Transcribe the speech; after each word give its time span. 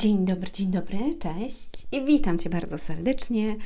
Dzień 0.00 0.24
dobry, 0.24 0.50
dzień 0.50 0.70
dobry, 0.70 0.98
cześć 1.18 1.86
i 1.92 2.04
witam 2.04 2.38
Cię 2.38 2.50
bardzo 2.50 2.78
serdecznie 2.78 3.56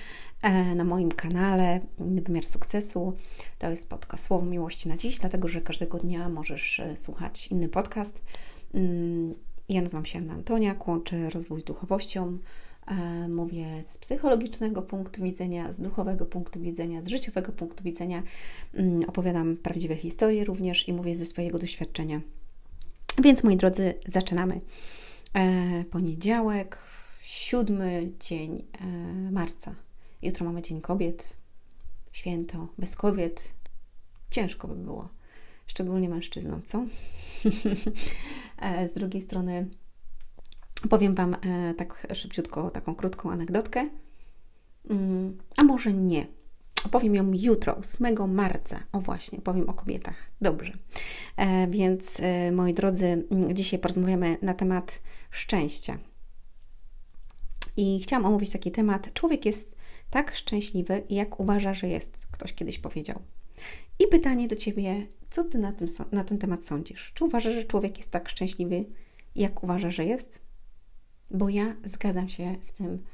e, 0.43 0.75
na 0.75 0.85
moim 0.85 1.13
kanale 1.13 1.81
Wymiar 1.99 2.47
Sukcesu. 2.47 3.13
To 3.59 3.71
jest 3.71 3.89
podcast 3.89 4.27
Słowo 4.27 4.47
Miłości 4.47 4.89
na 4.89 4.97
Dziś, 4.97 5.19
dlatego 5.19 5.49
że 5.49 5.61
każdego 5.61 5.99
dnia 5.99 6.29
możesz 6.29 6.81
e, 6.81 6.97
słuchać 6.97 7.47
inny 7.47 7.69
podcast. 7.69 8.23
Mm, 8.75 9.35
ja 9.69 9.83
nazywam 9.83 10.05
się 10.05 10.19
Anna 10.19 10.35
Antoniak, 10.35 10.89
łączę 10.89 11.31
rozwój 11.31 11.61
z 11.61 11.65
duchowością. 11.65 12.39
E, 12.87 13.29
mówię 13.29 13.67
z 13.83 13.99
psychologicznego 13.99 14.83
punktu 14.83 15.23
widzenia, 15.23 15.73
z 15.73 15.81
duchowego 15.81 16.27
punktu 16.27 16.61
widzenia, 16.61 17.03
z 17.03 17.09
życiowego 17.09 17.53
punktu 17.53 17.85
widzenia. 17.85 18.23
Mm, 18.75 19.05
opowiadam 19.09 19.57
prawdziwe 19.57 19.97
historie 19.97 20.45
również 20.45 20.89
i 20.89 20.93
mówię 20.93 21.17
ze 21.17 21.27
swojego 21.27 21.59
doświadczenia. 21.59 22.21
Więc 23.23 23.45
moi 23.45 23.57
drodzy, 23.57 23.95
zaczynamy. 24.07 24.61
E, 25.35 25.85
poniedziałek, 25.85 26.79
siódmy 27.23 28.13
dzień 28.21 28.65
e, 28.73 28.87
marca. 29.31 29.75
Jutro 30.23 30.47
mamy 30.47 30.63
Dzień 30.63 30.81
Kobiet, 30.81 31.37
święto 32.13 32.69
bez 32.79 32.97
kobiet. 32.97 33.55
Ciężko 34.31 34.69
by 34.69 34.75
było, 34.75 35.09
szczególnie 35.67 36.09
mężczyznom, 36.09 36.63
co? 36.63 36.85
e, 38.59 38.89
z 38.89 38.93
drugiej 38.93 39.23
strony 39.23 39.69
powiem 40.91 41.15
Wam 41.15 41.37
tak 41.77 42.07
szybciutko 42.13 42.71
taką 42.71 42.95
krótką 42.95 43.31
anegdotkę. 43.31 43.89
Mm, 44.91 45.39
a 45.57 45.65
może 45.65 45.95
nie, 45.95 46.27
Opowiem 46.85 47.15
ją 47.15 47.33
jutro, 47.33 47.77
8 47.77 48.35
marca. 48.35 48.81
O 48.93 49.01
właśnie, 49.01 49.41
powiem 49.41 49.69
o 49.69 49.75
kobietach. 49.75 50.31
Dobrze. 50.41 50.73
E, 51.37 51.69
więc, 51.69 52.21
e, 52.21 52.53
moi 52.53 52.75
drodzy, 52.75 53.27
dzisiaj 53.53 53.79
porozmawiamy 53.79 54.39
na 54.43 54.55
temat 54.55 55.03
szczęścia. 55.31 55.99
I 57.77 58.01
chciałam 58.01 58.25
omówić 58.27 58.51
taki 58.51 58.71
temat. 58.71 59.13
Człowiek 59.13 59.47
jest 59.47 59.77
tak 60.11 60.35
szczęśliwy, 60.35 61.03
jak 61.11 61.41
uważa, 61.41 61.75
że 61.75 61.89
jest. 61.89 62.27
Ktoś 62.31 62.55
kiedyś 62.55 62.79
powiedział. 62.79 63.23
I 63.99 64.07
pytanie 64.07 64.49
do 64.49 64.57
Ciebie, 64.57 65.07
co 65.31 65.45
Ty 65.45 65.59
na, 65.59 65.73
tym, 65.73 65.89
na 66.13 66.25
ten 66.25 66.39
temat 66.39 66.65
sądzisz? 66.65 67.13
Czy 67.15 67.25
uważasz, 67.25 67.55
że 67.55 67.65
człowiek 67.65 67.99
jest 67.99 68.11
tak 68.11 68.29
szczęśliwy, 68.29 68.85
jak 69.35 69.63
uważa, 69.63 69.91
że 69.91 70.05
jest? 70.05 70.41
Bo 71.31 71.49
ja 71.49 71.77
zgadzam 71.85 72.29
się 72.29 72.57
z 72.61 72.73
tym 72.73 73.05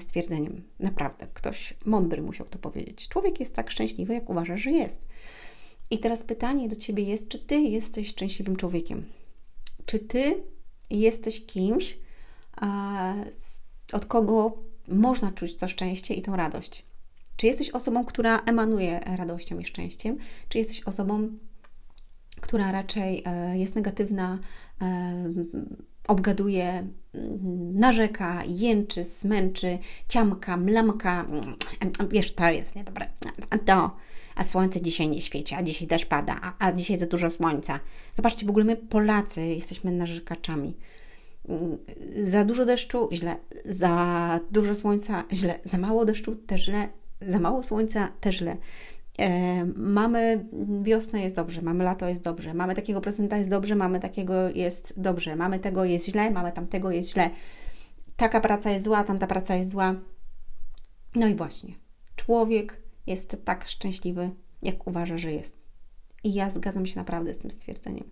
stwierdzeniem. 0.00 0.62
Naprawdę, 0.78 1.26
ktoś 1.34 1.74
mądry 1.84 2.22
musiał 2.22 2.46
to 2.46 2.58
powiedzieć. 2.58 3.08
Człowiek 3.08 3.40
jest 3.40 3.54
tak 3.54 3.70
szczęśliwy, 3.70 4.14
jak 4.14 4.30
uważa, 4.30 4.56
że 4.56 4.70
jest. 4.70 5.06
I 5.90 5.98
teraz 5.98 6.22
pytanie 6.22 6.68
do 6.68 6.76
ciebie 6.76 7.02
jest, 7.02 7.28
czy 7.28 7.38
ty 7.38 7.60
jesteś 7.60 8.08
szczęśliwym 8.08 8.56
człowiekiem? 8.56 9.04
Czy 9.86 9.98
ty 9.98 10.42
jesteś 10.90 11.46
kimś, 11.46 11.98
od 13.92 14.06
kogo 14.06 14.58
można 14.88 15.32
czuć 15.32 15.56
to 15.56 15.68
szczęście 15.68 16.14
i 16.14 16.22
tą 16.22 16.36
radość? 16.36 16.84
Czy 17.36 17.46
jesteś 17.46 17.70
osobą, 17.70 18.04
która 18.04 18.38
emanuje 18.38 19.00
radością 19.00 19.58
i 19.58 19.64
szczęściem? 19.64 20.18
Czy 20.48 20.58
jesteś 20.58 20.80
osobą, 20.80 21.28
która 22.40 22.72
raczej 22.72 23.22
e, 23.26 23.58
jest 23.58 23.74
negatywna, 23.74 24.38
e, 24.82 25.24
obgaduje, 26.08 26.88
mm, 27.14 27.78
narzeka, 27.78 28.42
jęczy, 28.48 29.04
smęczy, 29.04 29.78
ciamka, 30.08 30.56
mlamka. 30.56 31.24
Mm, 31.24 31.40
wiesz, 32.10 32.32
to 32.32 32.50
jest 32.50 32.76
niedobre. 32.76 33.06
To, 33.66 33.96
a 34.34 34.44
słońce 34.44 34.82
dzisiaj 34.82 35.08
nie 35.08 35.22
świeci, 35.22 35.54
a 35.54 35.62
dzisiaj 35.62 35.88
też 35.88 36.06
pada, 36.06 36.36
a, 36.42 36.66
a 36.66 36.72
dzisiaj 36.72 36.96
za 36.96 37.06
dużo 37.06 37.30
słońca. 37.30 37.80
Zobaczcie, 38.12 38.46
w 38.46 38.50
ogóle 38.50 38.64
my 38.64 38.76
Polacy 38.76 39.46
jesteśmy 39.46 39.92
narzekaczami. 39.92 40.76
Mm, 41.48 41.78
za 42.22 42.44
dużo 42.44 42.64
deszczu, 42.64 43.08
źle. 43.12 43.36
Za 43.64 44.40
dużo 44.50 44.74
słońca, 44.74 45.24
źle. 45.32 45.58
Za 45.64 45.78
mało 45.78 46.04
deszczu, 46.04 46.36
też 46.36 46.64
źle. 46.64 46.88
Za 47.20 47.38
mało 47.38 47.62
słońca, 47.62 48.08
też 48.20 48.36
źle. 48.36 48.56
E, 49.20 49.64
mamy 49.76 50.48
wiosnę, 50.82 51.22
jest 51.22 51.36
dobrze, 51.36 51.62
mamy 51.62 51.84
lato, 51.84 52.08
jest 52.08 52.24
dobrze, 52.24 52.54
mamy 52.54 52.74
takiego 52.74 53.00
prezydenta, 53.00 53.36
jest 53.36 53.50
dobrze, 53.50 53.76
mamy 53.76 54.00
takiego, 54.00 54.48
jest 54.48 54.94
dobrze, 54.96 55.36
mamy 55.36 55.58
tego, 55.58 55.84
jest 55.84 56.06
źle, 56.06 56.30
mamy 56.30 56.52
tamtego, 56.52 56.90
jest 56.90 57.10
źle. 57.10 57.30
Taka 58.16 58.40
praca 58.40 58.70
jest 58.70 58.84
zła, 58.84 59.04
tamta 59.04 59.26
praca 59.26 59.54
jest 59.54 59.70
zła. 59.70 59.94
No 61.14 61.28
i 61.28 61.34
właśnie, 61.34 61.74
człowiek 62.16 62.82
jest 63.06 63.36
tak 63.44 63.68
szczęśliwy, 63.68 64.30
jak 64.62 64.86
uważa, 64.86 65.18
że 65.18 65.32
jest. 65.32 65.62
I 66.24 66.34
ja 66.34 66.50
zgadzam 66.50 66.86
się 66.86 67.00
naprawdę 67.00 67.34
z 67.34 67.38
tym 67.38 67.50
stwierdzeniem. 67.50 68.10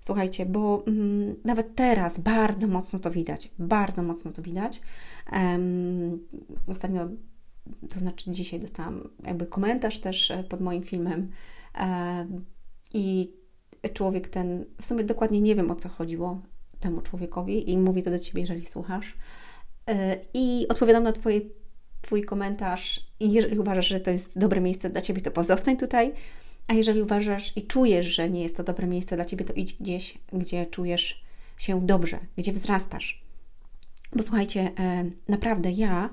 Słuchajcie, 0.00 0.46
bo 0.46 0.82
mm, 0.86 1.34
nawet 1.44 1.74
teraz 1.74 2.18
bardzo 2.18 2.66
mocno 2.66 2.98
to 2.98 3.10
widać, 3.10 3.50
bardzo 3.58 4.02
mocno 4.02 4.32
to 4.32 4.42
widać. 4.42 4.80
Um, 5.32 6.18
ostatnio 6.66 7.08
to 7.90 7.98
znaczy 7.98 8.30
dzisiaj 8.30 8.60
dostałam 8.60 9.08
jakby 9.26 9.46
komentarz 9.46 9.98
też 9.98 10.30
e, 10.30 10.44
pod 10.44 10.60
moim 10.60 10.82
filmem 10.82 11.30
e, 11.74 12.26
i 12.94 13.32
człowiek 13.92 14.28
ten, 14.28 14.64
w 14.80 14.86
sumie 14.86 15.04
dokładnie 15.04 15.40
nie 15.40 15.54
wiem 15.54 15.70
o 15.70 15.74
co 15.74 15.88
chodziło 15.88 16.40
temu 16.80 17.00
człowiekowi 17.00 17.70
i 17.70 17.78
mówi 17.78 18.02
to 18.02 18.10
do 18.10 18.18
Ciebie, 18.18 18.40
jeżeli 18.40 18.64
słuchasz 18.64 19.14
e, 19.86 20.18
i 20.34 20.66
odpowiadam 20.68 21.02
na 21.02 21.12
twoje, 21.12 21.40
Twój 22.02 22.22
komentarz 22.22 23.06
i 23.20 23.32
jeżeli 23.32 23.58
uważasz, 23.58 23.88
że 23.88 24.00
to 24.00 24.10
jest 24.10 24.38
dobre 24.38 24.60
miejsce 24.60 24.90
dla 24.90 25.00
Ciebie, 25.00 25.20
to 25.20 25.30
pozostań 25.30 25.76
tutaj, 25.76 26.12
a 26.66 26.74
jeżeli 26.74 27.02
uważasz 27.02 27.56
i 27.56 27.62
czujesz, 27.62 28.06
że 28.06 28.30
nie 28.30 28.42
jest 28.42 28.56
to 28.56 28.64
dobre 28.64 28.86
miejsce 28.86 29.16
dla 29.16 29.24
Ciebie, 29.24 29.44
to 29.44 29.52
idź 29.52 29.74
gdzieś, 29.74 30.18
gdzie 30.32 30.66
czujesz 30.66 31.24
się 31.58 31.86
dobrze, 31.86 32.18
gdzie 32.36 32.52
wzrastasz. 32.52 33.24
Bo 34.16 34.22
słuchajcie, 34.22 34.70
naprawdę 35.28 35.70
ja 35.70 36.10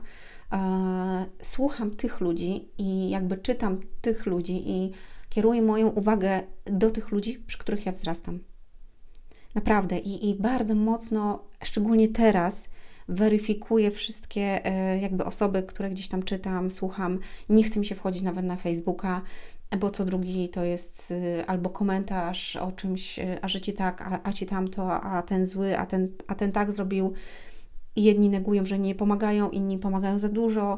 słucham 1.41 1.91
tych 1.91 2.19
ludzi 2.19 2.69
i 2.77 3.09
jakby 3.09 3.37
czytam 3.37 3.79
tych 4.01 4.25
ludzi 4.25 4.63
i 4.69 4.91
kieruję 5.29 5.61
moją 5.61 5.87
uwagę 5.87 6.41
do 6.65 6.91
tych 6.91 7.11
ludzi, 7.11 7.43
przy 7.47 7.57
których 7.57 7.85
ja 7.85 7.91
wzrastam. 7.91 8.39
Naprawdę 9.55 9.97
i, 9.97 10.29
i 10.29 10.35
bardzo 10.35 10.75
mocno, 10.75 11.43
szczególnie 11.63 12.07
teraz, 12.07 12.69
weryfikuję 13.07 13.91
wszystkie 13.91 14.65
e, 14.65 14.99
jakby 14.99 15.25
osoby, 15.25 15.63
które 15.63 15.89
gdzieś 15.89 16.07
tam 16.07 16.23
czytam, 16.23 16.71
słucham. 16.71 17.19
Nie 17.49 17.63
chcę 17.63 17.79
mi 17.79 17.85
się 17.85 17.95
wchodzić 17.95 18.23
nawet 18.23 18.45
na 18.45 18.55
Facebooka, 18.55 19.21
bo 19.79 19.89
co 19.89 20.05
drugi 20.05 20.49
to 20.49 20.63
jest 20.63 21.11
e, 21.11 21.45
albo 21.45 21.69
komentarz 21.69 22.55
o 22.55 22.71
czymś, 22.71 23.19
e, 23.19 23.39
a 23.41 23.47
że 23.47 23.61
ci 23.61 23.73
tak, 23.73 24.01
a, 24.01 24.19
a 24.23 24.33
ci 24.33 24.45
tamto, 24.45 25.01
a 25.01 25.21
ten 25.21 25.47
zły, 25.47 25.77
a 25.77 25.85
ten, 25.85 26.07
a 26.27 26.35
ten 26.35 26.51
tak 26.51 26.71
zrobił 26.71 27.13
jedni 27.95 28.29
negują, 28.29 28.65
że 28.65 28.79
nie 28.79 28.95
pomagają, 28.95 29.49
inni 29.49 29.77
pomagają 29.77 30.19
za 30.19 30.29
dużo, 30.29 30.77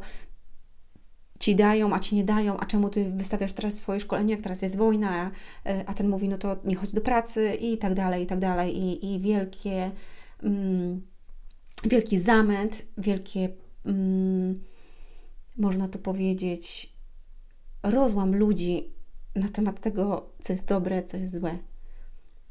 ci 1.41 1.55
dają, 1.55 1.93
a 1.93 1.99
ci 1.99 2.15
nie 2.15 2.23
dają, 2.23 2.57
a 2.57 2.65
czemu 2.65 2.89
ty 2.89 3.11
wystawiasz 3.11 3.53
teraz 3.53 3.73
swoje 3.75 3.99
szkolenie, 3.99 4.31
jak 4.33 4.41
teraz 4.41 4.61
jest 4.61 4.77
wojna, 4.77 5.31
a 5.85 5.93
ten 5.93 6.09
mówi, 6.09 6.29
no 6.29 6.37
to 6.37 6.57
nie 6.65 6.75
chodź 6.75 6.93
do 6.93 7.01
pracy 7.01 7.53
i 7.61 7.77
tak 7.77 7.93
dalej, 7.93 8.23
i 8.23 8.27
tak 8.27 8.39
dalej. 8.39 8.77
I, 8.77 9.13
i 9.13 9.19
wielkie, 9.19 9.91
mm, 10.43 11.01
wielki 11.83 12.19
zamęt, 12.19 12.85
wielkie, 12.97 13.49
mm, 13.85 14.59
można 15.57 15.87
to 15.87 15.99
powiedzieć, 15.99 16.93
rozłam 17.83 18.35
ludzi 18.35 18.93
na 19.35 19.49
temat 19.49 19.79
tego, 19.79 20.29
co 20.41 20.53
jest 20.53 20.67
dobre, 20.67 21.03
co 21.03 21.17
jest 21.17 21.39
złe. 21.39 21.57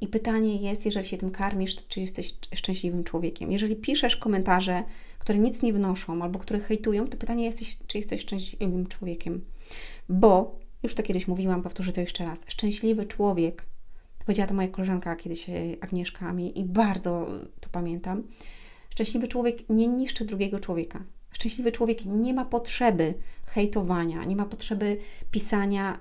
I 0.01 0.09
pytanie 0.09 0.57
jest, 0.57 0.85
jeżeli 0.87 1.09
się 1.09 1.17
tym 1.17 1.31
karmisz, 1.31 1.77
to 1.77 1.83
czy 1.89 2.01
jesteś 2.01 2.35
szczęśliwym 2.55 3.05
człowiekiem? 3.05 3.53
Jeżeli 3.53 3.77
piszesz 3.77 4.17
komentarze, 4.17 4.83
które 5.19 5.39
nic 5.39 5.63
nie 5.63 5.73
wnoszą 5.73 6.23
albo 6.23 6.39
które 6.39 6.61
hejtują, 6.61 7.09
to 7.09 7.17
pytanie 7.17 7.45
jest, 7.45 7.61
czy 7.87 7.99
jesteś 7.99 8.21
szczęśliwym 8.21 8.87
człowiekiem? 8.87 9.45
Bo, 10.09 10.59
już 10.83 10.95
to 10.95 11.03
kiedyś 11.03 11.29
mówiłam, 11.29 11.63
powtórzę 11.63 11.93
to 11.93 12.01
jeszcze 12.01 12.25
raz, 12.25 12.45
szczęśliwy 12.49 13.07
człowiek, 13.07 13.67
powiedziała 14.19 14.47
to 14.49 14.55
moja 14.55 14.69
koleżanka 14.69 15.17
kiedyś, 15.17 15.49
e, 15.49 15.53
Agnieszka 15.81 16.33
mi 16.33 16.59
i 16.59 16.65
bardzo 16.65 17.27
to 17.61 17.69
pamiętam, 17.73 18.23
szczęśliwy 18.91 19.29
człowiek 19.29 19.69
nie 19.69 19.87
niszczy 19.87 20.25
drugiego 20.25 20.61
człowieka. 20.61 21.05
Szczęśliwy 21.33 21.73
człowiek 21.73 22.05
nie 22.05 22.35
ma 22.35 22.45
potrzeby 22.45 23.15
hejtowania, 23.47 24.25
nie 24.25 24.37
ma 24.37 24.45
potrzeby 24.45 24.99
pisania 25.31 25.99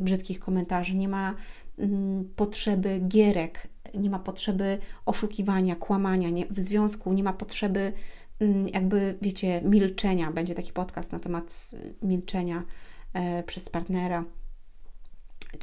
brzydkich 0.00 0.40
komentarzy, 0.40 0.94
nie 0.94 1.08
ma 1.08 1.34
Mm, 1.80 2.28
potrzeby 2.36 3.00
gierek, 3.08 3.68
nie 3.94 4.10
ma 4.10 4.18
potrzeby 4.18 4.78
oszukiwania, 5.06 5.76
kłamania, 5.76 6.30
nie, 6.30 6.46
w 6.46 6.60
związku 6.60 7.12
nie 7.12 7.22
ma 7.22 7.32
potrzeby 7.32 7.92
mm, 8.38 8.68
jakby, 8.68 9.18
wiecie, 9.22 9.60
milczenia. 9.64 10.30
Będzie 10.30 10.54
taki 10.54 10.72
podcast 10.72 11.12
na 11.12 11.18
temat 11.18 11.70
milczenia 12.02 12.64
e, 13.12 13.42
przez 13.42 13.70
partnera. 13.70 14.24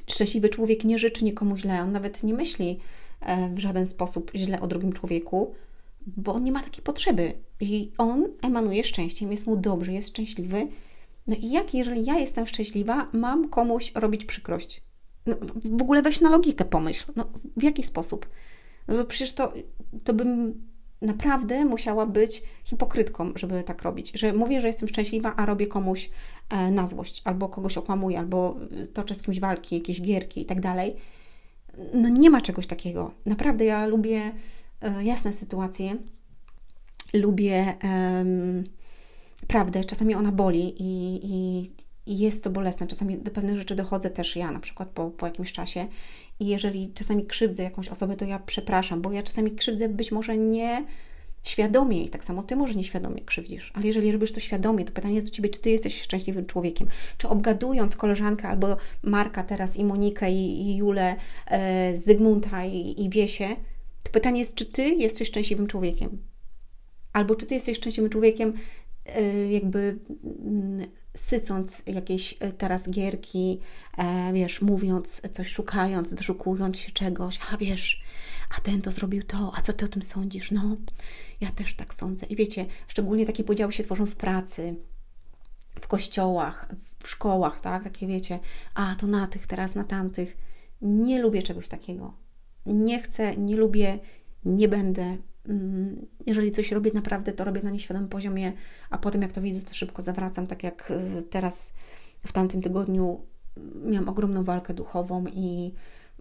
Szczęśliwy 0.08 0.50
człowiek 0.50 0.84
nie 0.84 0.98
życzy 0.98 1.26
nikomu 1.26 1.58
źle, 1.58 1.82
on 1.82 1.92
nawet 1.92 2.24
nie 2.24 2.34
myśli 2.34 2.80
e, 3.22 3.50
w 3.50 3.60
żaden 3.60 3.88
sposób 3.88 4.32
źle 4.36 4.62
o 4.62 4.68
drugim 4.68 4.94
człowieku, 4.94 5.56
bo 6.08 6.34
on 6.34 6.44
nie 6.44 6.52
ma 6.52 6.64
takiej 6.64 6.84
potrzeby. 6.84 7.34
I 7.60 7.92
on 7.98 8.28
emanuje 8.42 8.84
szczęściem, 8.84 9.32
jest 9.32 9.48
mu 9.48 9.58
dobrze, 9.58 9.94
jest 9.94 10.10
szczęśliwy. 10.10 10.68
No 11.28 11.36
i 11.36 11.52
jak, 11.52 11.74
jeżeli 11.74 12.06
ja 12.06 12.20
jestem 12.20 12.46
szczęśliwa, 12.46 13.08
mam 13.14 13.50
komuś 13.50 13.92
robić 13.96 14.26
przykrość? 14.26 14.84
No, 15.26 15.36
w 15.66 15.82
ogóle 15.82 16.02
weź 16.02 16.22
na 16.22 16.30
logikę 16.30 16.66
pomyśl. 16.66 17.12
No, 17.16 17.28
w 17.58 17.64
jaki 17.64 17.84
sposób? 17.84 18.30
No, 18.88 19.06
przecież 19.06 19.34
to, 19.34 19.54
to 20.04 20.14
bym 20.14 20.62
naprawdę 21.02 21.66
musiała 21.66 22.06
być 22.06 22.44
hipokrytką, 22.64 23.32
żeby 23.36 23.64
tak 23.64 23.82
robić. 23.82 24.12
Że 24.16 24.34
mówię, 24.34 24.62
że 24.62 24.68
jestem 24.68 24.90
szczęśliwa, 24.90 25.36
a 25.36 25.46
robię 25.46 25.68
komuś 25.68 26.10
e, 26.50 26.72
na 26.72 26.88
złość, 26.88 27.22
albo 27.26 27.50
kogoś 27.50 27.78
okłamuję, 27.78 28.20
albo 28.20 28.56
toczę 28.94 29.16
z 29.16 29.22
kimś 29.22 29.40
walki, 29.40 29.76
jakieś 29.76 30.02
gierki 30.02 30.42
i 30.42 30.46
tak 30.46 30.62
dalej. 30.62 30.96
No 31.94 32.10
nie 32.10 32.30
ma 32.30 32.42
czegoś 32.42 32.68
takiego. 32.68 33.12
Naprawdę 33.26 33.66
ja 33.66 33.88
lubię 33.88 34.32
e, 34.82 35.04
jasne 35.04 35.34
sytuacje, 35.34 35.96
lubię 37.14 37.74
prawdę, 39.48 39.84
czasami 39.84 40.16
ona 40.16 40.32
boli 40.32 40.84
i, 40.84 41.20
i, 41.24 41.72
i 42.06 42.20
jest 42.20 42.44
to 42.44 42.50
bolesne. 42.50 42.88
Czasami 42.88 43.18
do 43.18 43.32
pewnych 43.32 43.58
rzeczy 43.58 43.76
dochodzę 43.76 44.10
też 44.10 44.36
ja, 44.36 44.52
na 44.52 44.60
przykład 44.60 44.90
po, 44.90 45.12
po 45.12 45.26
jakimś 45.26 45.52
czasie. 45.52 45.88
I 46.40 46.48
jeżeli 46.48 46.94
czasami 46.94 47.26
krzywdzę 47.26 47.64
jakąś 47.64 47.90
osobę, 47.90 48.16
to 48.16 48.26
ja 48.26 48.40
przepraszam, 48.40 49.02
bo 49.02 49.12
ja 49.12 49.24
czasami 49.24 49.52
krzywdzę 49.52 49.90
być 49.90 50.12
może 50.12 50.38
nie 50.38 50.86
świadomie 51.44 52.04
i 52.04 52.10
tak 52.10 52.26
samo 52.26 52.44
Ty 52.44 52.56
może 52.56 52.76
nieświadomie 52.76 53.22
krzywdzisz, 53.22 53.72
ale 53.76 53.88
jeżeli 53.88 54.12
robisz 54.12 54.32
to 54.32 54.40
świadomie, 54.40 54.86
to 54.86 54.94
pytanie 54.94 55.16
jest 55.16 55.28
do 55.28 55.34
Ciebie, 55.34 55.50
czy 55.50 55.60
Ty 55.60 55.70
jesteś 55.70 56.02
szczęśliwym 56.02 56.46
człowiekiem, 56.46 56.88
czy 57.18 57.30
obgadując 57.30 57.96
koleżankę 57.96 58.48
albo 58.48 58.78
Marka 59.04 59.44
teraz 59.44 59.78
i 59.78 59.84
Monikę 59.84 60.32
i, 60.32 60.62
i 60.62 60.76
Julę, 60.76 61.16
e, 61.48 61.98
Zygmunta 61.98 62.66
i, 62.66 63.04
i 63.04 63.10
Wiesię, 63.10 63.56
to 64.04 64.12
pytanie 64.12 64.40
jest, 64.40 64.56
czy 64.56 64.66
Ty 64.66 64.84
jesteś 64.84 65.28
szczęśliwym 65.28 65.68
człowiekiem, 65.68 66.18
albo 67.14 67.36
czy 67.36 67.46
Ty 67.46 67.54
jesteś 67.54 67.78
szczęśliwym 67.78 68.10
człowiekiem 68.10 68.54
jakby 69.50 70.00
mm, 70.46 70.88
sycąc 71.18 71.84
jakieś 71.86 72.38
e, 72.40 72.52
teraz 72.52 72.90
gierki, 72.90 73.60
e, 73.98 74.34
wiesz, 74.34 74.62
mówiąc 74.62 75.22
coś, 75.32 75.48
szukając, 75.48 76.14
doszukując 76.14 76.78
się 76.78 76.92
czegoś, 76.92 77.40
a 77.52 77.58
wiesz, 77.58 78.04
a 78.58 78.62
ten 78.62 78.82
to 78.82 78.92
zrobił 78.92 79.24
to, 79.24 79.52
a 79.56 79.62
co 79.62 79.74
ty 79.74 79.86
o 79.86 79.88
tym 79.88 80.02
sądzisz? 80.02 80.52
No, 80.52 80.78
ja 81.42 81.52
też 81.52 81.76
tak 81.76 81.94
sądzę. 81.94 82.26
I 82.26 82.36
wiecie, 82.36 82.66
szczególnie 82.88 83.26
takie 83.26 83.44
podziały 83.44 83.72
się 83.72 83.84
tworzą 83.84 84.06
w 84.06 84.16
pracy, 84.16 84.76
w 85.82 85.88
kościołach, 85.88 86.70
w 87.04 87.10
szkołach, 87.10 87.60
tak? 87.60 87.84
Takie 87.84 88.08
wiecie, 88.08 88.40
a 88.74 88.96
to 88.96 89.08
na 89.08 89.28
tych, 89.28 89.48
teraz 89.48 89.76
na 89.76 89.84
tamtych. 89.84 90.38
Nie 90.82 91.22
lubię 91.22 91.44
czegoś 91.44 91.68
takiego. 91.68 92.14
Nie 92.66 93.02
chcę, 93.02 93.38
nie 93.38 93.56
lubię, 93.56 94.00
nie 94.46 94.68
będę. 94.68 95.18
Mm, 95.48 96.06
jeżeli 96.26 96.52
coś 96.52 96.72
robię 96.72 96.92
naprawdę, 96.94 97.34
to 97.34 97.44
robię 97.44 97.62
na 97.64 97.70
nieświadomym 97.70 98.10
poziomie, 98.10 98.54
a 98.90 98.98
potem 98.98 99.22
jak 99.22 99.32
to 99.32 99.42
widzę, 99.42 99.68
to 99.68 99.74
szybko 99.74 100.02
zawracam, 100.02 100.48
tak 100.48 100.64
jak 100.64 100.92
y, 100.92 101.24
teraz 101.24 101.74
w 102.26 102.34
tamtym 102.34 102.62
tygodniu 102.62 103.22
miałam 103.86 104.10
ogromną 104.10 104.44
walkę 104.44 104.74
duchową 104.74 105.26
i 105.34 105.74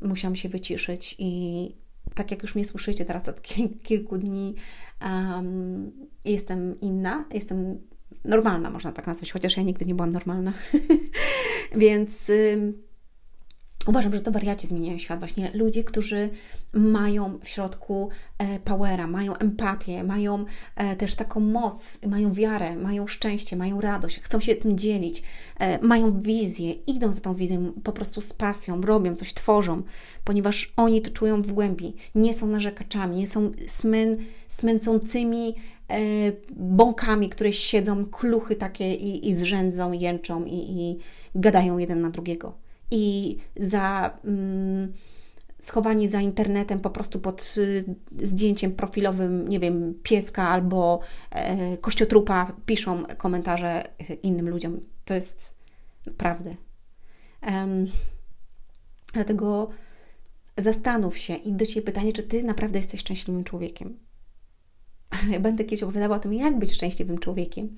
musiałam 0.02 0.36
się 0.36 0.48
wyciszyć 0.48 1.16
i 1.18 1.72
tak 2.14 2.30
jak 2.30 2.42
już 2.42 2.54
mnie 2.54 2.64
słyszycie 2.64 3.04
teraz 3.04 3.28
od 3.28 3.42
kilku 3.82 4.18
dni, 4.18 4.54
um, 5.02 5.92
jestem 6.24 6.80
inna, 6.80 7.24
jestem 7.32 7.78
normalna, 8.24 8.70
można 8.70 8.92
tak 8.92 9.06
nazwać, 9.06 9.32
chociaż 9.32 9.56
ja 9.56 9.62
nigdy 9.62 9.84
nie 9.84 9.94
byłam 9.94 10.10
normalna. 10.10 10.52
Więc 11.76 12.30
Uważam, 13.86 14.14
że 14.14 14.20
to 14.20 14.30
wariaci 14.30 14.66
zmieniają 14.66 14.98
świat. 14.98 15.18
Właśnie 15.18 15.50
ludzie, 15.54 15.84
którzy 15.84 16.30
mają 16.72 17.38
w 17.42 17.48
środku 17.48 18.08
e, 18.38 18.58
powera, 18.60 19.06
mają 19.06 19.36
empatię, 19.36 20.04
mają 20.04 20.44
e, 20.76 20.96
też 20.96 21.14
taką 21.14 21.40
moc, 21.40 21.98
mają 22.06 22.32
wiarę, 22.32 22.76
mają 22.76 23.06
szczęście, 23.06 23.56
mają 23.56 23.80
radość, 23.80 24.20
chcą 24.20 24.40
się 24.40 24.54
tym 24.54 24.78
dzielić, 24.78 25.22
e, 25.58 25.78
mają 25.86 26.20
wizję, 26.20 26.72
idą 26.72 27.12
za 27.12 27.20
tą 27.20 27.34
wizją 27.34 27.72
po 27.84 27.92
prostu 27.92 28.20
z 28.20 28.32
pasją, 28.32 28.80
robią 28.80 29.14
coś, 29.14 29.34
tworzą, 29.34 29.82
ponieważ 30.24 30.72
oni 30.76 31.02
to 31.02 31.10
czują 31.10 31.42
w 31.42 31.52
głębi. 31.52 31.94
Nie 32.14 32.34
są 32.34 32.46
narzekaczami, 32.46 33.16
nie 33.16 33.26
są 33.26 33.52
smyn, 33.66 34.16
smęcącymi 34.48 35.54
bąkami, 36.56 37.28
które 37.28 37.52
siedzą, 37.52 38.06
kluchy 38.06 38.56
takie 38.56 38.94
i, 38.94 39.28
i 39.28 39.34
zrzędzą, 39.34 39.92
jęczą 39.92 40.44
i, 40.44 40.54
i 40.54 40.98
gadają 41.34 41.78
jeden 41.78 42.00
na 42.00 42.10
drugiego 42.10 42.65
i 42.90 43.36
za 43.56 44.18
mm, 44.24 44.92
schowani 45.58 46.08
za 46.08 46.20
internetem 46.20 46.80
po 46.80 46.90
prostu 46.90 47.20
pod 47.20 47.54
y, 47.58 47.84
zdjęciem 48.12 48.72
profilowym, 48.72 49.48
nie 49.48 49.60
wiem, 49.60 49.94
pieska 50.02 50.48
albo 50.48 51.00
e, 51.30 51.76
kościotrupa 51.76 52.52
piszą 52.66 53.04
komentarze 53.16 53.84
innym 54.22 54.48
ludziom. 54.48 54.80
To 55.04 55.14
jest 55.14 55.54
naprawdę. 56.06 56.56
Um, 57.46 57.86
dlatego 59.12 59.68
zastanów 60.56 61.18
się 61.18 61.34
i 61.34 61.52
do 61.52 61.66
Ciebie 61.66 61.82
pytanie, 61.82 62.12
czy 62.12 62.22
Ty 62.22 62.42
naprawdę 62.42 62.78
jesteś 62.78 63.00
szczęśliwym 63.00 63.44
człowiekiem. 63.44 63.98
Ja 65.30 65.40
będę 65.40 65.64
kiedyś 65.64 65.82
opowiadała 65.82 66.16
o 66.16 66.18
tym, 66.18 66.34
jak 66.34 66.58
być 66.58 66.72
szczęśliwym 66.72 67.18
człowiekiem, 67.18 67.76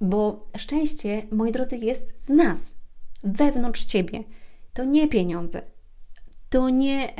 bo 0.00 0.48
szczęście, 0.56 1.22
moi 1.30 1.52
drodzy, 1.52 1.76
jest 1.76 2.12
z 2.18 2.28
nas, 2.28 2.74
wewnątrz 3.22 3.84
Ciebie. 3.84 4.24
To 4.72 4.84
nie 4.84 5.08
pieniądze, 5.08 5.62
to 6.50 6.68
nie 6.68 7.14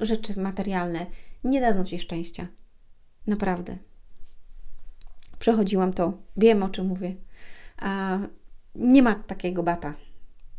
rzeczy 0.00 0.40
materialne 0.40 1.06
nie 1.44 1.60
dadzą 1.60 1.84
Ci 1.84 1.98
szczęścia. 1.98 2.48
Naprawdę. 3.26 3.78
Przechodziłam 5.38 5.92
to, 5.92 6.18
wiem 6.36 6.62
o 6.62 6.68
czym 6.68 6.86
mówię. 6.86 7.16
A 7.76 8.18
nie 8.74 9.02
ma 9.02 9.14
takiego 9.14 9.62
bata. 9.62 9.94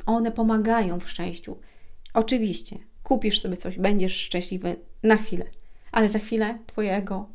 One 0.05 0.31
pomagają 0.31 0.99
w 0.99 1.09
szczęściu. 1.09 1.59
Oczywiście, 2.13 2.77
kupisz 3.03 3.41
sobie 3.41 3.57
coś, 3.57 3.77
będziesz 3.79 4.15
szczęśliwy 4.15 4.75
na 5.03 5.17
chwilę, 5.17 5.45
ale 5.91 6.09
za 6.09 6.19
chwilę 6.19 6.59
Twojego 6.65 7.29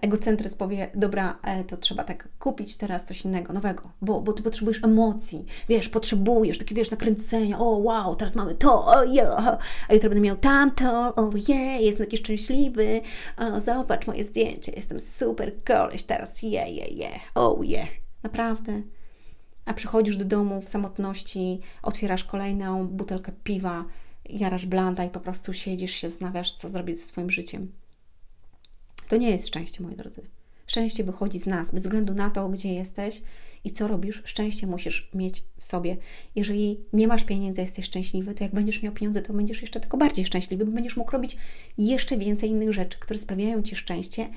egocentryzm 0.00 0.58
powie, 0.58 0.90
dobra, 0.94 1.38
e, 1.42 1.64
to 1.64 1.76
trzeba 1.76 2.04
tak 2.04 2.28
kupić 2.38 2.76
teraz 2.76 3.04
coś 3.04 3.24
innego, 3.24 3.52
nowego, 3.52 3.90
bo, 4.02 4.20
bo 4.20 4.32
ty 4.32 4.42
potrzebujesz 4.42 4.84
emocji, 4.84 5.44
wiesz, 5.68 5.88
potrzebujesz, 5.88 6.58
takie 6.58 6.74
wiesz, 6.74 6.90
nakręcenia, 6.90 7.58
o 7.58 7.64
wow, 7.64 8.16
teraz 8.16 8.36
mamy 8.36 8.54
to, 8.54 8.86
o 8.86 9.04
yeah, 9.04 9.58
a 9.88 9.94
jutro 9.94 10.10
będę 10.10 10.20
miał 10.20 10.36
tamto, 10.36 11.14
o 11.14 11.30
yeah, 11.48 11.80
jestem 11.80 12.06
taki 12.06 12.16
szczęśliwy, 12.16 13.00
o, 13.36 13.60
zobacz 13.60 14.06
moje 14.06 14.24
zdjęcie, 14.24 14.72
jestem 14.76 15.00
super 15.00 15.52
koleś 15.64 16.02
teraz, 16.02 16.42
yeah, 16.42 16.68
yeah, 16.68 16.92
yeah, 16.92 17.20
oh 17.34 17.64
yeah, 17.64 17.88
naprawdę. 18.22 18.82
A 19.64 19.74
przychodzisz 19.74 20.16
do 20.16 20.24
domu 20.24 20.60
w 20.60 20.68
samotności, 20.68 21.60
otwierasz 21.82 22.24
kolejną 22.24 22.88
butelkę 22.88 23.32
piwa, 23.44 23.84
jarasz 24.28 24.66
blanda 24.66 25.04
i 25.04 25.10
po 25.10 25.20
prostu 25.20 25.52
siedzisz 25.52 25.90
się, 25.90 26.10
zastanawiasz, 26.10 26.52
co 26.52 26.68
zrobić 26.68 26.96
ze 26.96 27.02
swoim 27.02 27.30
życiem. 27.30 27.72
To 29.08 29.16
nie 29.16 29.30
jest 29.30 29.48
szczęście, 29.48 29.82
moi 29.82 29.96
drodzy. 29.96 30.22
Szczęście 30.66 31.04
wychodzi 31.04 31.40
z 31.40 31.46
nas, 31.46 31.72
bez 31.72 31.82
względu 31.82 32.14
na 32.14 32.30
to, 32.30 32.48
gdzie 32.48 32.74
jesteś 32.74 33.22
i 33.64 33.70
co 33.70 33.88
robisz, 33.88 34.22
szczęście 34.24 34.66
musisz 34.66 35.10
mieć 35.14 35.44
w 35.58 35.64
sobie. 35.64 35.96
Jeżeli 36.36 36.80
nie 36.92 37.08
masz 37.08 37.24
pieniędzy, 37.24 37.60
jesteś 37.60 37.84
szczęśliwy, 37.84 38.34
to 38.34 38.44
jak 38.44 38.54
będziesz 38.54 38.82
miał 38.82 38.92
pieniądze, 38.92 39.22
to 39.22 39.32
będziesz 39.32 39.60
jeszcze 39.60 39.80
tylko 39.80 39.96
bardziej 39.96 40.26
szczęśliwy, 40.26 40.64
bo 40.64 40.72
będziesz 40.72 40.96
mógł 40.96 41.10
robić 41.10 41.36
jeszcze 41.78 42.16
więcej 42.16 42.50
innych 42.50 42.72
rzeczy, 42.72 42.98
które 42.98 43.18
sprawiają 43.18 43.62
ci 43.62 43.76
szczęście. 43.76 44.28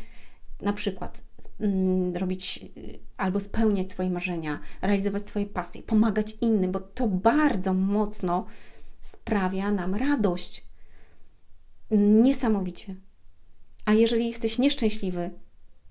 Na 0.61 0.73
przykład 0.73 1.23
mm, 1.59 2.15
robić 2.15 2.59
y, 2.77 2.99
albo 3.17 3.39
spełniać 3.39 3.91
swoje 3.91 4.09
marzenia, 4.09 4.59
realizować 4.81 5.27
swoje 5.27 5.45
pasje, 5.45 5.83
pomagać 5.83 6.35
innym, 6.41 6.71
bo 6.71 6.79
to 6.79 7.07
bardzo 7.07 7.73
mocno 7.73 8.45
sprawia 9.01 9.71
nam 9.71 9.95
radość. 9.95 10.65
Niesamowicie. 11.91 12.95
A 13.91 13.93
jeżeli 13.93 14.27
jesteś 14.27 14.59
nieszczęśliwy, 14.59 15.29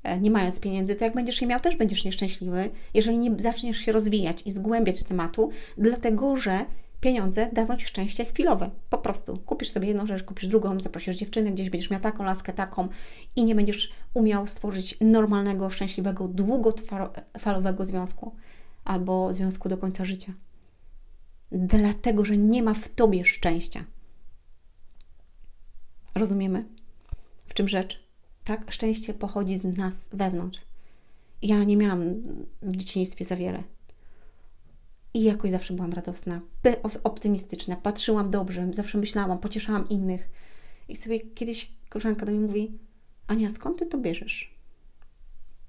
e, 0.03 0.21
nie 0.21 0.31
mając 0.31 0.61
pieniędzy, 0.61 0.97
to 0.97 1.05
jak 1.05 1.15
będziesz 1.15 1.41
je 1.41 1.47
miał, 1.47 1.61
też 1.61 1.77
będziesz 1.77 2.05
nieszczęśliwy, 2.05 2.71
jeżeli 2.95 3.19
nie 3.19 3.39
zaczniesz 3.39 3.77
się 3.77 3.93
rozwijać 3.93 4.43
i 4.47 4.53
zgłębiać 4.53 5.05
tematu, 5.05 5.51
dlatego 5.79 6.37
że 6.37 6.65
pieniądze 7.01 7.51
dadzą 7.53 7.77
ci 7.77 7.87
szczęście 7.87 8.25
chwilowe. 8.25 8.71
Po 8.91 8.99
prostu 8.99 9.39
kupisz 9.39 9.71
sobie 9.71 9.89
jedną 9.89 10.07
rzecz, 10.07 10.23
kupisz 10.23 10.47
drugą, 10.47 10.81
zaprosisz 10.81 11.17
dziewczynę, 11.17 11.53
gdzieś 11.53 11.71
będziesz 11.71 11.91
miał 11.91 12.01
taką 12.01 12.25
laskę, 12.25 12.53
taką 12.53 12.89
i 13.37 13.45
nie 13.45 13.55
będziesz 13.55 13.93
umiał 14.15 14.47
stworzyć 14.47 14.97
normalnego, 15.01 15.71
szczęśliwego, 15.71 16.29
długotrwałego 16.29 17.85
związku 17.85 18.35
albo 18.85 19.35
związku 19.35 19.69
do 19.69 19.79
końca 19.79 20.05
życia. 20.05 20.33
Dlatego, 21.53 22.25
że 22.25 22.39
nie 22.39 22.63
ma 22.63 22.75
w 22.75 22.89
tobie 22.89 23.25
szczęścia. 23.25 23.85
Rozumiemy? 26.15 26.80
Czym 27.61 27.69
rzecz. 27.69 28.03
Tak? 28.45 28.71
Szczęście 28.71 29.15
pochodzi 29.15 29.59
z 29.59 29.65
nas 29.65 30.09
wewnątrz. 30.13 30.61
Ja 31.43 31.65
nie 31.65 31.77
miałam 31.77 32.23
w 32.63 32.77
dzieciństwie 32.77 33.25
za 33.25 33.37
wiele. 33.37 33.63
I 35.15 35.23
jakoś 35.23 35.51
zawsze 35.51 35.75
byłam 35.75 35.93
radosna, 35.93 36.41
optymistyczna, 37.05 37.77
patrzyłam 37.77 38.31
dobrze, 38.31 38.69
zawsze 38.73 38.99
myślałam, 38.99 39.39
pocieszałam 39.39 39.89
innych. 39.89 40.29
I 40.89 40.97
sobie 40.97 41.21
kiedyś 41.21 41.73
koleżanka 41.89 42.27
do 42.27 42.33
mnie 42.33 42.41
mówi: 42.41 42.79
Ania, 43.27 43.51
skąd 43.51 43.79
ty 43.79 43.87
to 43.87 43.99
bierzesz? 43.99 44.55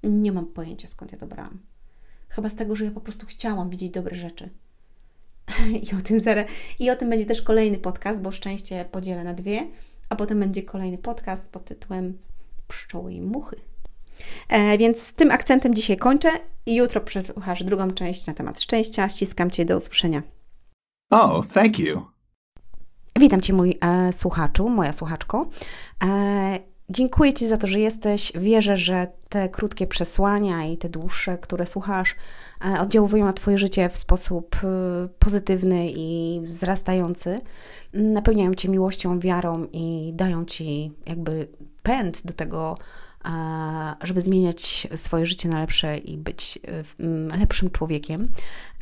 Nie 0.02 0.32
mam 0.32 0.46
pojęcia, 0.46 0.88
skąd 0.88 1.12
ja 1.12 1.18
to 1.18 1.26
brałam. 1.26 1.58
Chyba 2.28 2.48
z 2.48 2.54
tego, 2.54 2.76
że 2.76 2.84
ja 2.84 2.90
po 2.90 3.00
prostu 3.00 3.26
chciałam 3.26 3.70
widzieć 3.70 3.90
dobre 3.90 4.16
rzeczy. 4.16 4.50
I 5.90 5.94
o 5.98 6.00
tym 6.00 6.20
zaraz. 6.20 6.46
I 6.78 6.90
o 6.90 6.96
tym 6.96 7.10
będzie 7.10 7.26
też 7.26 7.42
kolejny 7.42 7.78
podcast, 7.78 8.22
bo 8.22 8.32
szczęście 8.32 8.84
podzielę 8.84 9.24
na 9.24 9.34
dwie 9.34 9.68
a 10.12 10.16
potem 10.16 10.40
będzie 10.40 10.62
kolejny 10.62 10.98
podcast 10.98 11.52
pod 11.52 11.64
tytułem 11.64 12.18
pszczoły 12.68 13.12
i 13.12 13.20
muchy. 13.20 13.56
E, 14.48 14.78
więc 14.78 15.12
tym 15.12 15.30
akcentem 15.30 15.74
dzisiaj 15.74 15.96
kończę 15.96 16.28
i 16.66 16.74
jutro 16.74 17.00
przesłuchasz 17.00 17.64
drugą 17.64 17.90
część 17.90 18.26
na 18.26 18.34
temat 18.34 18.60
szczęścia. 18.60 19.08
Ściskam 19.08 19.50
Cię 19.50 19.64
do 19.64 19.76
usłyszenia. 19.76 20.22
Oh, 21.10 21.48
thank 21.54 21.78
you. 21.78 22.06
Witam 23.18 23.40
Cię, 23.40 23.52
mój 23.52 23.78
e, 23.80 24.12
słuchaczu, 24.12 24.68
moja 24.68 24.92
słuchaczko. 24.92 25.48
E, 26.04 26.71
dziękuję 26.88 27.32
Ci 27.32 27.46
za 27.46 27.56
to, 27.56 27.66
że 27.66 27.80
jesteś. 27.80 28.32
Wierzę, 28.34 28.76
że 28.76 29.06
te 29.28 29.48
krótkie 29.48 29.86
przesłania 29.86 30.64
i 30.64 30.76
te 30.76 30.88
dłuższe, 30.88 31.38
które 31.38 31.66
słuchasz, 31.66 32.16
e, 32.64 32.80
oddziałują 32.80 33.24
na 33.24 33.32
Twoje 33.32 33.58
życie 33.58 33.88
w 33.88 33.98
sposób 33.98 34.56
e, 34.64 34.68
pozytywny 35.18 35.90
i 35.90 36.40
wzrastający. 36.44 37.40
Napełniają 37.92 38.54
Cię 38.54 38.68
miłością, 38.68 39.18
wiarą 39.18 39.66
i 39.72 40.10
dają 40.14 40.44
Ci 40.44 40.92
jakby 41.06 41.48
pęd 41.82 42.26
do 42.26 42.32
tego, 42.32 42.78
żeby 44.02 44.20
zmieniać 44.20 44.88
swoje 44.94 45.26
życie 45.26 45.48
na 45.48 45.58
lepsze 45.60 45.98
i 45.98 46.16
być 46.16 46.58
e, 47.32 47.36
lepszym 47.36 47.70
człowiekiem. 47.70 48.28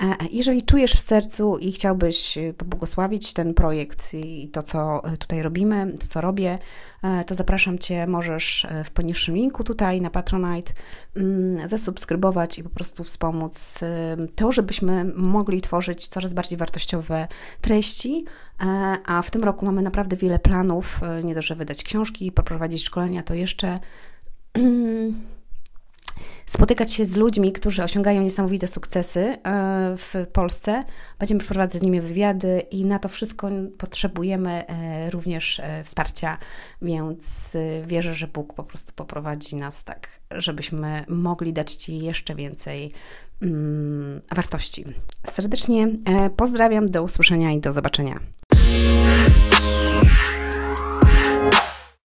E, 0.03 0.17
jeżeli 0.31 0.63
czujesz 0.63 0.93
w 0.93 1.01
sercu 1.01 1.59
i 1.59 1.73
chciałbyś 1.73 2.39
pobłogosławić 2.59 3.33
ten 3.33 3.55
projekt 3.55 4.15
i 4.15 4.49
to, 4.49 4.63
co 4.63 5.03
tutaj 5.19 5.43
robimy, 5.43 5.95
to, 6.01 6.07
co 6.07 6.21
robię, 6.21 6.59
e, 7.03 7.25
to 7.25 7.35
zapraszam 7.35 7.79
Cię, 7.79 8.07
możesz 8.07 8.67
w 8.85 8.91
poniższym 8.91 9.35
linku 9.35 9.65
tutaj 9.65 10.01
na 10.01 10.11
Patronite 10.11 10.73
mm, 11.17 11.69
zasubskrybować 11.69 12.59
i 12.59 12.63
po 12.63 12.71
prostu 12.71 13.05
wspomóc 13.05 13.81
to, 14.35 14.53
żebyśmy 14.53 15.05
mogli 15.05 15.61
tworzyć 15.61 16.09
coraz 16.09 16.33
bardziej 16.33 16.59
wartościowe 16.59 17.29
treści, 17.61 18.25
a 19.07 19.23
w 19.23 19.31
tym 19.31 19.45
roku 19.45 19.67
mamy 19.67 19.83
naprawdę 19.83 20.17
wiele 20.17 20.39
planów, 20.39 21.01
nie 21.25 21.35
dość, 21.35 21.49
że 21.49 21.55
wydać 21.55 21.85
książki, 21.85 22.33
poprowadzić 22.33 22.85
szkolenia, 22.85 23.23
to 23.23 23.35
jeszcze 23.35 23.81
spotykać 26.47 26.93
się 26.93 27.07
z 27.07 27.17
ludźmi, 27.17 27.53
którzy 27.53 27.85
osiągają 27.85 28.23
niesamowite 28.23 28.67
sukcesy 28.67 29.21
e, 29.21 29.37
w 29.97 30.27
Polsce. 30.33 30.85
Będziemy 31.19 31.41
przeprowadzać 31.41 31.83
z 31.83 31.85
nimi 31.85 32.01
wywiady 32.01 32.63
i 32.71 32.85
na 32.85 32.99
to 32.99 33.09
wszystko 33.09 33.49
potrzebujemy 33.79 34.67
e, 34.67 35.11
również 35.11 35.61
e, 35.61 35.85
wsparcia, 35.85 36.39
więc 36.83 37.57
wierzę, 37.87 38.15
że 38.15 38.27
Bóg 38.27 38.55
po 38.55 38.65
prostu 38.65 38.93
poprowadzi 38.93 39.57
nas 39.57 39.85
tak, 39.85 40.21
żebyśmy 40.31 41.05
mogli 41.09 41.53
dać 41.53 41.73
Ci 41.73 41.99
jeszcze 41.99 42.35
więcej 42.35 42.93
mm, 43.43 44.21
wartości. 44.35 44.85
Serdecznie 45.27 45.89
pozdrawiam, 46.37 46.91
do 46.91 47.03
usłyszenia 47.03 47.53
i 47.53 47.61
do 47.61 47.73
zobaczenia. 47.73 48.21